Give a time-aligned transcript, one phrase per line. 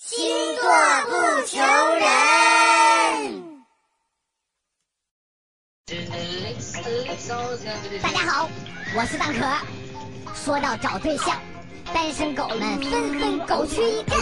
[0.00, 0.16] 星
[0.54, 0.62] 座
[1.06, 1.10] 不
[1.44, 2.06] 求人。
[8.00, 8.48] 大家好，
[8.96, 9.44] 我是蛋壳。
[10.36, 11.36] 说到找对象，
[11.92, 14.16] 单身狗们纷纷狗躯一震。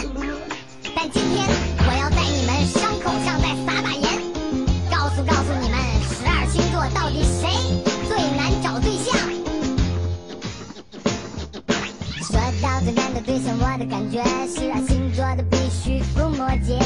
[0.95, 1.56] 但今天。
[12.61, 16.79] 到最难的对象，我的感觉是，星座的必须不摩羯，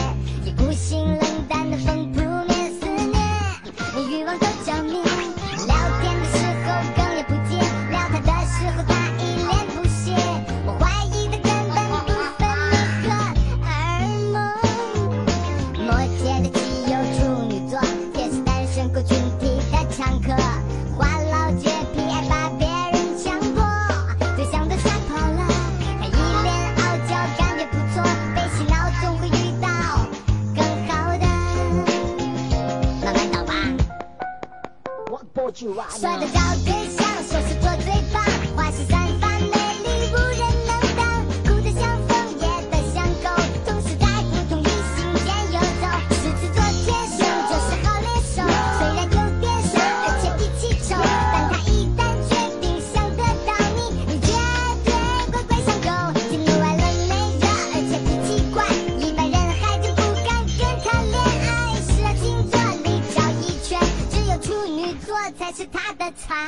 [35.34, 38.22] 说的找对象，说是做最棒，
[38.56, 39.11] 花式三。
[66.42, 66.44] i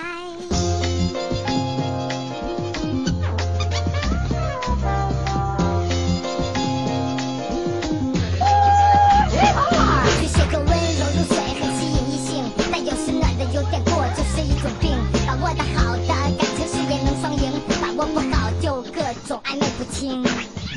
[10.20, 20.24] 去写作温柔如水，很吸引异性，但有时暖的有点过，这是一种病，把握的好的感情事业能双赢，把握不好就各种暧昧不清，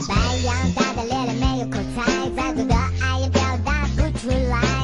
[0.06, 0.14] 白
[0.44, 2.04] 羊大大咧咧没有口才，
[2.36, 4.75] 再多的爱也表达不出来。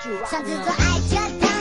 [0.00, 1.51] 双子座，爱就在。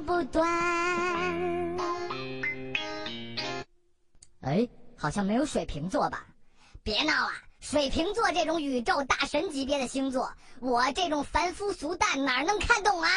[0.00, 0.46] 不断
[4.40, 6.26] 哎好像没有水瓶座吧？
[6.82, 13.10] 别闹了水瓶座这种宇宙大神级别的星座我这种凡夫俗蛋哪能看懂啊？